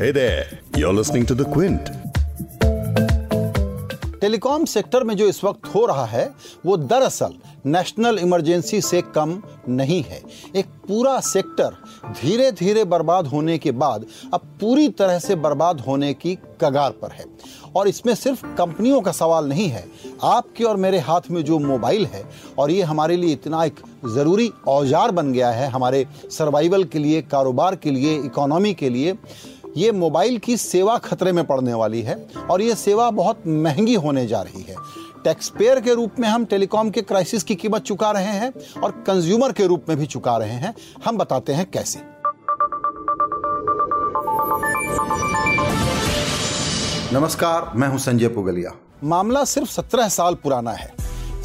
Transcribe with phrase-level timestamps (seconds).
[0.00, 1.88] Hey there, you're listening to The Quint.
[4.20, 6.24] Telecom sector में जो इस वक्त हो रहा है
[6.66, 7.34] वो दरअसल
[7.66, 9.36] नेशनल इमरजेंसी से कम
[9.68, 10.20] नहीं है
[10.56, 11.76] एक पूरा सेक्टर
[12.22, 17.12] धीरे धीरे बर्बाद होने के बाद अब पूरी तरह से बर्बाद होने की कगार पर
[17.12, 17.24] है
[17.76, 19.84] और इसमें सिर्फ़ कंपनियों का सवाल नहीं है
[20.24, 22.24] आपके और मेरे हाथ में जो मोबाइल है
[22.58, 27.22] और ये हमारे लिए इतना एक ज़रूरी औज़ार बन गया है हमारे सर्वाइवल के लिए
[27.30, 29.16] कारोबार के लिए इकोनॉमी के लिए
[29.76, 32.14] ये मोबाइल की सेवा खतरे में पड़ने वाली है
[32.50, 34.76] और ये सेवा बहुत महँगी होने जा रही है।
[35.24, 38.52] टैक्स पेयर के रूप में हम टेलीकॉम के क्राइसिस की कीमत चुका रहे हैं
[38.82, 42.00] और कंज्यूमर के रूप में भी चुका रहे हैं। हम बताते हैं कैसे।
[47.14, 48.72] नमस्कार मैं हूँ संजय पुगलिया।
[49.04, 50.92] मामला सिर्फ़ सत्रह साल पुराना है।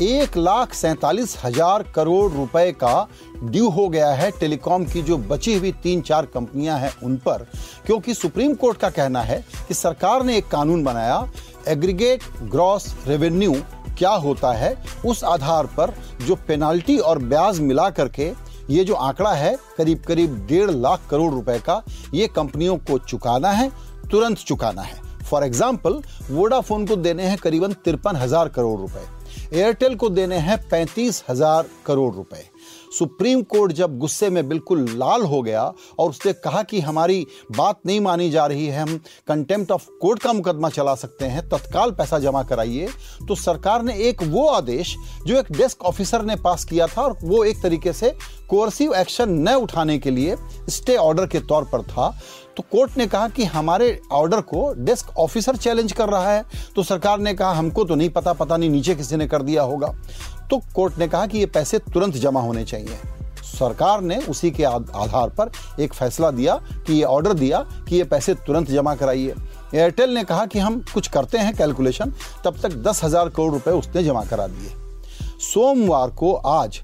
[0.02, 3.08] एक लाख सैतालीस हज़ार करोड़ रुपए का
[3.44, 7.46] ड्यू हो गया है टेलीकॉम की, जो बची हुई तीन चार कंपनियाँ हैं उन पर।
[7.86, 11.28] क्योंकि सुप्रीम कोर्ट का कहना है कि सरकार ने एक कानून बनाया,
[11.68, 13.54] एग्रीगेट ग्रॉस रेवेन्यू
[13.98, 14.76] क्या होता है,
[15.06, 18.32] उस आधार पर जो पेनाल्टी और ब्याज मिला करके
[18.70, 21.82] ये जो आंकड़ा है, करीब करीब डेढ़ लाख करोड़ रुपए का,
[22.14, 23.72] ये कंपनियों को चुकाना है,
[24.12, 29.14] तुरंत चुकाना है। फॉर एग्ज़ाम्पल वोडाफोन को देने हैं करीबन तिरपन हज़ार करोड़ रुपए।
[29.54, 32.44] एयरटेल को देने हैं पैंतीस हज़ार करोड़ रुपए।
[32.94, 35.64] सुप्रीम कोर्ट जब गुस्से में बिल्कुल लाल हो गया
[36.00, 40.22] और उसने कहा कि हमारी बात नहीं मानी जा रही है, हम कंटेम्प्ट ऑफ़ कोर्ट
[40.22, 42.88] का मुकदमा चला सकते हैं, तत्काल पैसा जमा कराइए
[43.28, 44.96] तो सरकार ने एक वो आदेश
[45.28, 48.14] जो एक डेस्क ऑफिसर ने पास किया था और वो एक तरीके से
[48.50, 50.36] कोर्सिव एक्शन न उठाने के लिए
[50.70, 52.10] स्टे ऑर्डर के तौर पर था।
[52.58, 56.44] तो कोर्ट ने कहा कि हमारे ऑर्डर को डेस्क ऑफिसर चैलेंज कर रहा है।
[56.76, 59.64] तो सरकार ने कहा, हमको तो नहीं पता पता नहीं नीचे किसी ने कर दिया
[59.64, 59.94] होगा।
[60.50, 63.00] तो कोर्ट ने कहा कि ये पैसे तुरंत जमा होने चाहिए।
[63.46, 66.56] सरकार ने उसी के आधार पर एक फैसला दिया
[66.88, 69.36] कि ये ऑर्डर दिया कि ये पैसे तुरंत जमा कराइए।
[69.74, 72.14] एयरटेल ने कहा कि हम कुछ करते हैं कैलकुलेशन,
[72.46, 74.72] तब तक दस हज़ार करोड़ रुपए उसने जमा करा दिए।
[75.44, 76.82] सोमवार को आज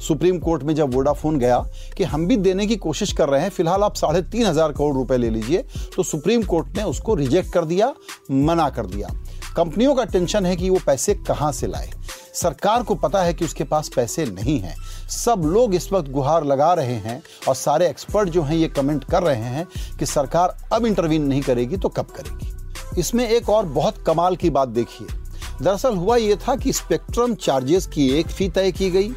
[0.00, 1.58] सुप्रीम कोर्ट में जब वोडाफोन गया
[1.96, 4.94] कि हम भी देने की कोशिश कर रहे हैं, फ़िलहाल आप साढ़े तीन हज़ार करोड़
[4.94, 5.64] रुपए ले लीजिए
[5.96, 7.92] तो सुप्रीम कोर्ट ने उसको रिजेक्ट कर दिया,
[8.30, 9.08] मना कर दिया।
[9.56, 11.90] कंपनियों का टेंशन है कि वो पैसे कहाँ से लाए।
[12.34, 14.74] सरकार को पता है कि उसके पास पैसे नहीं हैं।
[15.08, 19.04] सब लोग इस वक्त गुहार लगा रहे हैं और सारे एक्सपर्ट जो हैं ये कमेंट
[19.04, 19.66] कर रहे हैं
[19.98, 24.50] कि सरकार अब इंटरवीन नहीं करेगी तो कब करेगी। इसमें एक और बहुत कमाल की
[24.50, 25.06] बात देखिए।
[25.62, 29.12] दरअसल हुआ ये था कि स्पेक्ट्रम चार्जेस की एक फ़ी तय की गई।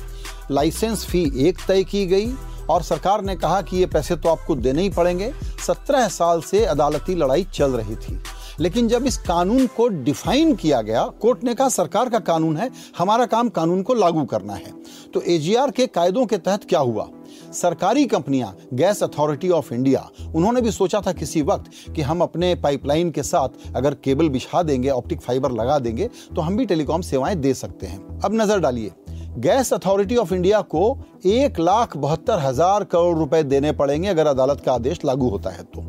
[0.52, 2.32] लाइसेंस फ़ी एक तय की गई
[2.70, 5.32] और सरकार ने कहा कि ये पैसे तो आपको देने ही पड़ेंगे।
[5.68, 8.20] सत्रह साल से अदालती लड़ाई चल रही थी।
[8.60, 12.70] लेकिन जब इस कानून को डिफाइन किया गया, कोर्ट ने कहा, सरकार का कानून है,
[12.98, 14.74] हमारा काम कानून को लागू करना है।
[15.14, 17.08] तो एजीआर के कायदों के तहत क्या हुआ?
[17.54, 22.54] सरकारी कंपनियाँ, गैस अथॉरिटी ऑफ़ इंडिया, उन्होंने भी सोचा था किसी वक्त कि हम अपने
[22.56, 27.02] पाइपलाइन के साथ अगर केबल बिछा देंगे, ऑप्टिक फाइबर लगा देंगे तो हम भी टेलीकॉम
[27.02, 28.92] सेवाएँ दे सकते हैं। अब नज़र डालिए।
[29.38, 30.82] गैस अथॉरिटी ऑफ़ इंडिया को
[31.26, 35.64] एक लाख बहत्तर हज़ार करोड़ रुपए देने पड़ेंगे अगर अदालत का आदेश लागू होता है
[35.66, 35.82] तो।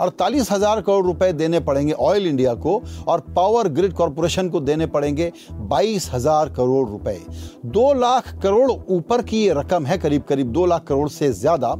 [0.00, 4.86] अड़तालीस हज़ार करोड़ रुपए देने पड़ेंगे ऑयल इंडिया को और पावर ग्रिड कॉरपोरेशन को देने
[4.88, 7.18] पड़ेंगे बाईस हज़ार करोड़ रुपए।
[7.66, 11.70] दो लाख करोड़ ऊपर की ये रकम है, करीब करीब दो लाख करोड़ से ज़्यादा।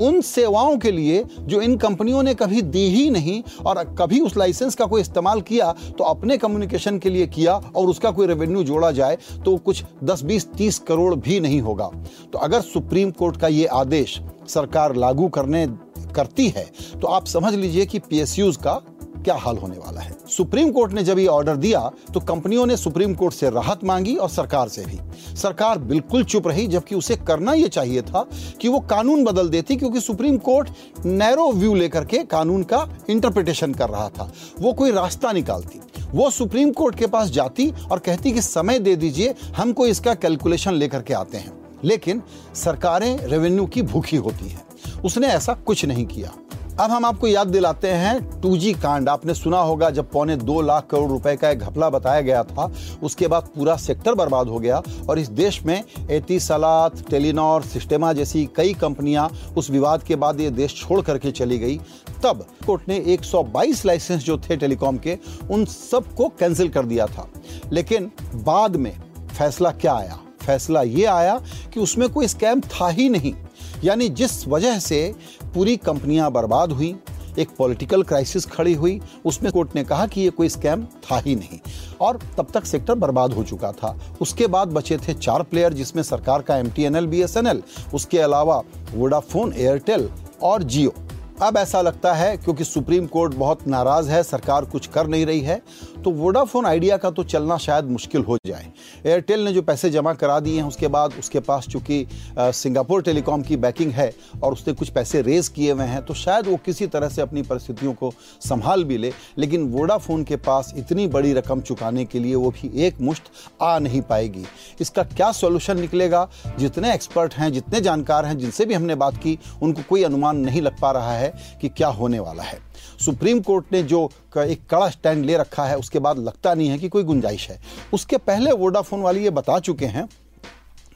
[0.00, 4.36] उन सेवाओं के लिए जो इन कंपनियों ने कभी दी ही नहीं और कभी उस
[4.36, 8.62] लाइसेंस का कोई इस्तेमाल किया तो अपने कम्युनिकेशन के लिए किया और उसका कोई रेवेन्यू
[8.64, 11.90] जोड़ा जाए तो कुछ दस, बीस, तीस करोड़ भी नहीं होगा।
[12.32, 15.66] तो अगर सुप्रीम कोर्ट का ये आदेश सरकार लागू करने
[16.16, 18.80] करती है तो आप समझ लीजिए कि पीएसयूज का
[19.16, 21.80] क्या हाल होने वाला है। सुप्रीम कोर्ट ने जब ये ऑर्डर दिया
[22.14, 24.98] तो कंपनियों ने सुप्रीम कोर्ट से राहत मांगी और सरकार से भी।
[25.36, 28.24] सरकार बिल्कुल चुप रही, जबकि उसे करना यह चाहिए था
[28.60, 30.68] कि वो कानून बदल देती, क्योंकि सुप्रीम कोर्ट
[31.06, 36.30] नैरो व्यू लेकर के कानून का इंटरप्रिटेशन कर रहा था। वो कोई रास्ता निकालती। वो
[36.30, 41.02] सुप्रीम कोर्ट के पास जाती और कहती कि समय दे दीजिए, हमको इसका कैलकुलेशन लेकर
[41.02, 41.52] के आते हैं।
[41.84, 42.22] लेकिन
[42.54, 44.62] सरकारें रेवेन्यू की भूखी होती हैं।
[45.06, 46.32] उसने ऐसा कुछ नहीं किया।
[46.80, 50.86] अब हम आपको याद दिलाते हैं 2G कांड। आपने सुना होगा, जब पौने दो लाख
[50.90, 52.72] करोड़ रुपए का एक घपला बताया गया था,
[53.02, 58.12] उसके बाद पूरा सेक्टर बर्बाद हो गया और इस देश में एटी सलात टेलीनॉर, सिस्टेमा
[58.12, 61.80] जैसी कई कंपनियाँ उस विवाद के बाद ये देश छोड़ करके चली गई।
[62.22, 65.18] तब कोर्ट ने 122 लाइसेंस जो थे टेलीकॉम के,
[65.50, 67.30] उन सबको कैंसिल कर दिया था।
[67.72, 68.96] लेकिन बाद में
[69.38, 70.18] फैसला क्या आया?
[70.46, 71.40] फैसला ये आया
[71.74, 73.34] कि उसमें कोई स्कैम था ही नहीं।
[73.84, 75.14] यानी जिस वजह से
[75.54, 76.94] पूरी कंपनियाँ बर्बाद हुई,
[77.38, 81.34] एक पॉलिटिकल क्राइसिस खड़ी हुई, उसमें कोर्ट ने कहा कि ये कोई स्कैम था ही
[81.36, 81.58] नहीं।
[82.00, 86.02] और तब तक सेक्टर बर्बाद हो चुका था। उसके बाद बचे थे चार प्लेयर जिसमें
[86.02, 87.62] सरकार का M T N L B S N L
[87.94, 88.62] उसके अलावा
[88.94, 90.08] वोडाफोन एयरटेल
[90.42, 90.94] और जियो
[91.36, 95.40] अब ऐसा लगता है क्योंकि सुप्रीम कोर्ट बहुत नाराज़ है, सरकार कुछ कर नहीं रही
[95.40, 95.60] है
[96.04, 98.70] तो वोडाफोन आइडिया का तो चलना शायद मुश्किल हो जाए।
[99.06, 102.06] एयरटेल ने जो पैसे जमा करा दिए हैं, उसके बाद उसके पास चूँकि
[102.38, 104.10] सिंगापुर टेलीकॉम की बैकिंग है
[104.42, 107.42] और उसने कुछ पैसे रेज किए हुए हैं तो शायद वो किसी तरह से अपनी
[107.42, 112.34] परिस्थितियों को संभाल भी ले, लेकिन वोडाफोन के पास इतनी बड़ी रकम चुकाने के लिए
[112.34, 113.30] वो भी एक मुश्त
[113.62, 114.44] आ नहीं पाएगी।
[114.80, 116.28] इसका क्या सॉल्यूशन निकलेगा?
[116.58, 120.62] जितने एक्सपर्ट हैं, जितने जानकार हैं, जिनसे भी हमने बात की, उनको कोई अनुमान नहीं
[120.62, 122.58] लग पा रहा है कि क्या होने वाला है।
[123.04, 124.08] सुप्रीम कोर्ट ने जो
[124.38, 127.60] एक कड़ा स्टैंड ले रखा है, उसके बाद लगता नहीं है कि कोई गुंजाइश है।
[127.92, 130.08] उसके पहले वोडाफोन वाले ये बता चुके हैं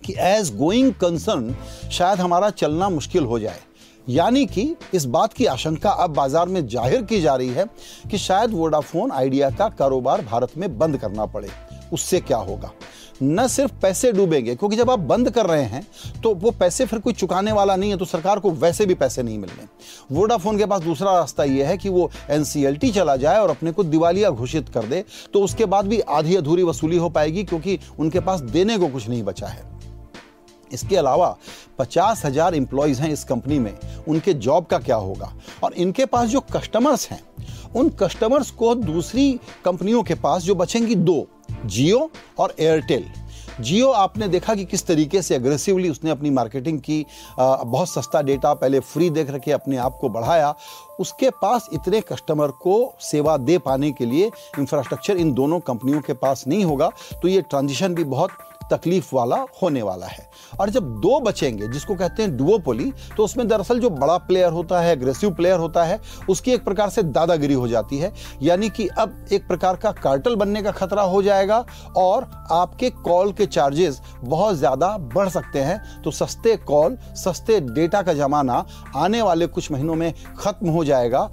[0.05, 1.55] कि एज गोइंग कंसर्न
[1.93, 3.61] शायद हमारा चलना मुश्किल हो जाए।
[4.09, 4.63] यानी कि
[4.95, 7.65] इस बात की आशंका अब बाज़ार में ज़ाहिर की जा रही है
[8.11, 11.49] कि शायद वोडाफोन आइडिया का कारोबार भारत में बंद करना पड़े।
[11.93, 12.71] उससे क्या होगा?
[13.23, 15.87] न सिर्फ़ पैसे डूबेंगे, क्योंकि जब आप बंद कर रहे हैं
[16.23, 19.23] तो वो पैसे फिर कोई चुकाने वाला नहीं है तो सरकार को वैसे भी पैसे
[19.23, 19.67] नहीं मिलने।
[20.13, 23.85] वोडाफोन के पास दूसरा रास्ता यह है कि वो एनसीएलटी चला जाए और अपने को
[23.85, 28.21] दिवालिया घोषित कर दे तो उसके बाद भी आधी अधूरी वसूली हो पाएगी, क्योंकि उनके
[28.21, 29.69] पास देने को कुछ नहीं बचा है।
[30.71, 31.37] इसके अलावा
[31.79, 33.75] पचास हज़ार इंप्लॉयज हैं इस कंपनी में,
[34.09, 35.33] उनके जॉब का क्या होगा?
[35.65, 37.21] और इनके पास जो कस्टमर्स हैं,
[37.77, 39.33] उन कस्टमर्स को दूसरी
[39.65, 41.27] कंपनियों के पास जो बचेंगी दो
[41.67, 43.05] जियो और एयरटेल।
[43.61, 47.05] जियो आपने देखा कि किस तरीके से अग्रेसिवली उसने अपनी मार्केटिंग की
[47.41, 50.55] आ, बहुत सस्ता डेटा पहले फ्री देख रखे अपने आप को बढ़ाया।
[51.01, 56.13] उसके पास इतने कस्टमर को सेवा दे पाने के लिए इंफ्रास्ट्रक्चर इन दोनों कंपनियों के
[56.13, 56.91] पास नहीं होगा।
[57.23, 58.31] तो ये ट्रांजिशन भी बहुत
[58.71, 60.29] तकलीफ़ वाला होने वाला है।
[60.61, 64.81] और जब दो बचेंगे, जिसको कहते हैं डुओपोली तो उसमें दरअसल जो बड़ा प्लेयर होता
[64.81, 68.13] है एग्रेसिव प्लेयर होता है, उसकी एक प्रकार से दादागिरी हो जाती है।
[68.43, 71.65] यानी कि अब एक प्रकार का कार्टल बनने का खतरा हो जाएगा
[71.97, 78.03] और आपके कॉल के चार्जेस बहुत ज़्यादा बढ़ सकते हैं। तो सस्ते कॉल सस्ते डेटा
[78.03, 78.65] का जमाना
[78.97, 81.29] आने वाले कुछ महीनों में खत्म हो जाएगा।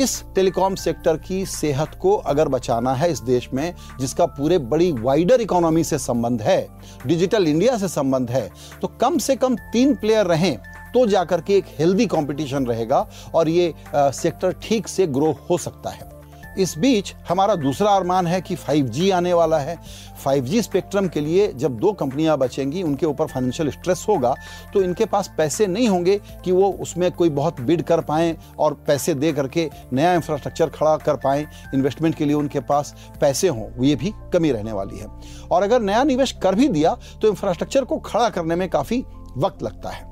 [0.00, 4.90] इस टेलीकॉम सेक्टर की सेहत को अगर बचाना है इस देश में जिसका पूरे बड़ी
[4.92, 6.60] वाइडर इकोनॉमी से संबंध है
[7.06, 8.48] डिजिटल इंडिया से संबंध है
[8.82, 10.56] तो कम से कम तीन प्लेयर रहें
[10.94, 15.58] तो जाकर के एक हेल्दी कंपटीशन रहेगा और ये आ, सेक्टर ठीक से ग्रो हो
[15.58, 16.17] सकता है।
[16.54, 19.76] इस बीच हमारा दूसरा अरमान है कि 5G आने वाला है।
[20.24, 24.34] 5G स्पेक्ट्रम के लिए जब दो कंपनियाँ बचेंगी, उनके ऊपर फाइनेंशियल स्ट्रेस होगा
[24.74, 28.74] तो इनके पास पैसे नहीं होंगे कि वो उसमें कोई बहुत बिड कर पाएँ और
[28.86, 33.84] पैसे दे करके नया इंफ्रास्ट्रक्चर खड़ा कर पाएँ। इन्वेस्टमेंट के लिए उनके पास पैसे हों
[33.84, 35.06] ये भी कमी रहने वाली है।
[35.50, 39.04] और अगर नया निवेश कर भी दिया तो इंफ्रास्ट्रक्चर को खड़ा करने में काफ़ी
[39.36, 40.06] वक्त लगता है।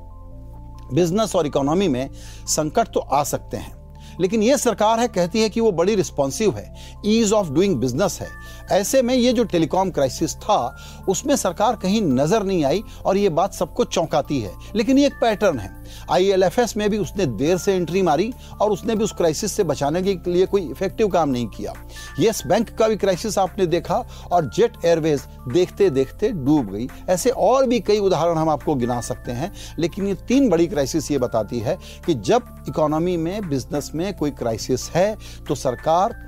[0.93, 2.09] बिज़नेस और इकोनॉमी में
[2.47, 3.76] संकट तो आ सकते हैं।
[4.21, 6.73] लेकिन ये सरकार है, कहती है कि वो बड़ी रिस्पॉन्सिव है
[7.05, 8.29] ईज ऑफ़ डूइंग बिज़नेस है।
[8.71, 10.75] ऐसे में ये जो टेलीकॉम क्राइसिस था,
[11.09, 15.13] उसमें सरकार कहीं नज़र नहीं आई और ये बात सबको चौंकाती है। लेकिन ये एक
[15.21, 15.75] पैटर्न है।
[16.11, 18.31] आईएलएफएस में भी उसने देर से एंट्री मारी
[18.61, 21.73] और उसने भी उस क्राइसिस से बचाने के लिए कोई इफ़ेक्टिव काम नहीं किया।
[22.19, 27.29] यस, बैंक का भी क्राइसिस आपने देखा और जेट एयरवेज देखते देखते डूब गई। ऐसे
[27.29, 31.17] और भी कई उदाहरण हम आपको गिना सकते हैं, लेकिन ये तीन बड़ी क्राइसिस ये
[31.17, 35.17] बताती है कि जब इकोनॉमी में, बिज़नेस में कोई क्राइसिस है
[35.47, 36.25] तो सरकार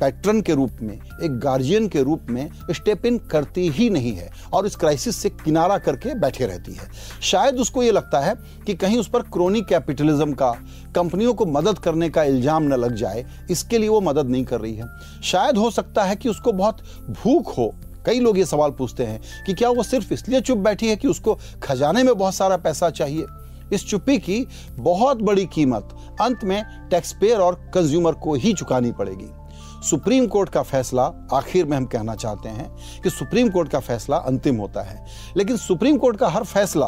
[0.00, 4.30] पैटर्न के रूप में, एक गार्जियन के रूप में स्टेप इन करती ही नहीं है
[4.52, 6.88] और इस क्राइसिस से किनारा करके बैठे रहती है।
[7.22, 8.34] शायद उसको ये लगता है
[8.66, 10.50] कि कहीं उस पर क्रोनी कैपिटलिज्म का,
[10.94, 14.60] कंपनियों को मदद करने का इल्ज़ाम न लग जाए, इसके लिए वो मदद नहीं कर
[14.60, 14.88] रही है।
[15.22, 17.72] शायद हो सकता है कि उसको बहुत भूख हो।
[18.06, 21.08] कई लोग ये सवाल पूछते हैं कि क्या वो सिर्फ़ इसलिए चुप बैठी है कि
[21.08, 23.26] उसको खजाने में बहुत सारा पैसा चाहिए?
[23.72, 24.46] इस चुप्पी की
[24.78, 29.30] बहुत बड़ी कीमत अंत में टैक्सपेयर और कंज्यूमर को ही चुकानी पड़ेगी।
[29.84, 32.68] सुप्रीम कोर्ट का फैसला आखिर में हम कहना चाहते हैं
[33.02, 35.04] कि सुप्रीम कोर्ट का फैसला अंतिम होता है।
[35.36, 36.86] लेकिन सुप्रीम कोर्ट का हर फैसला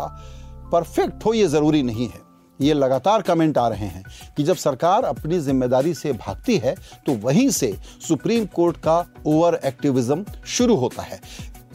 [0.73, 2.21] परफेक्ट हो यह ज़रूरी नहीं है।
[2.61, 4.05] ये लगातार कमेंट आ रहे हैं
[4.37, 6.75] कि जब सरकार अपनी ज़िम्मेदारी से भागती है
[7.07, 7.73] तो वहीं से
[8.09, 11.21] सुप्रीम कोर्ट का ओवर एक्टिविज्म शुरू होता है।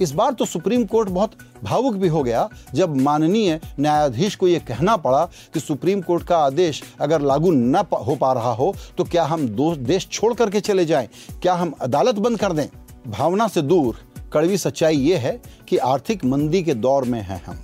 [0.02, 1.32] इस बार तो सुप्रीम कोर्ट बहुत
[1.64, 6.38] भावुक भी हो गया, जब माननीय न्यायाधीश को यह कहना पड़ा कि सुप्रीम कोर्ट का
[6.38, 10.60] आदेश अगर लागू न हो पा रहा हो तो क्या हम दो देश छोड़ करके
[10.60, 11.10] चले जाएँ?
[11.42, 12.68] क्या हम अदालत बंद कर दें?
[13.08, 13.98] भावना से दूर,
[14.34, 17.60] कड़वी सच्चाई ये है कि आर्थिक मंदी के दौर में हैं हम।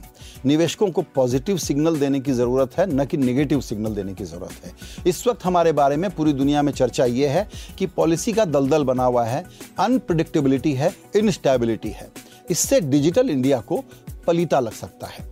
[0.48, 4.66] निवेशकों को पॉजिटिव सिग्नल देने की ज़रूरत है, न कि नेगेटिव सिग्नल देने की ज़रूरत
[4.66, 4.74] है।
[5.08, 7.48] इस वक्त हमारे बारे में पूरी दुनिया में चर्चा यह है
[7.80, 9.44] कि पॉलिसी का दलदल बना हुआ है
[9.80, 12.12] अनप्रडिक्टेबिलिटी है इनस्टेबिलिटी है।
[12.50, 13.84] इससे डिजिटल इंडिया को
[14.28, 15.26] पलीता लग सकता है।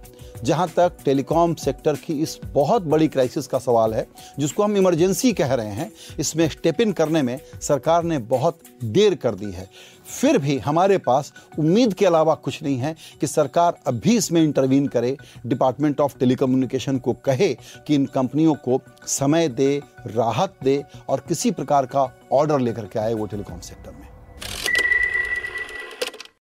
[0.43, 4.05] जहाँ तक टेलीकॉम सेक्टर की इस बहुत बड़ी क्राइसिस का सवाल है,
[4.39, 9.15] जिसको हम इमरजेंसी कह रहे हैं, इसमें स्टेप इन करने में सरकार ने बहुत देर
[9.15, 9.69] कर दी है।
[10.11, 14.87] फिर भी हमारे पास उम्मीद के अलावा कुछ नहीं है कि सरकार अभी इसमें इंटरवीन
[14.87, 15.15] करे
[15.45, 17.53] डिपार्टमेंट ऑफ़ टेलीकम्युनिकेशन को कहे
[17.87, 22.99] कि इन कंपनियों को समय दे, राहत दे और किसी प्रकार का ऑर्डर लेकर के
[22.99, 24.14] आए वो टेलीकॉम सेक्टर में।